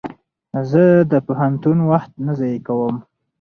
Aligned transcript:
زه 0.69 0.83
د 1.11 1.13
پوهنتون 1.27 1.77
وخت 1.91 2.11
نه 2.25 2.33
ضایع 2.39 2.59
کوم. 2.67 2.95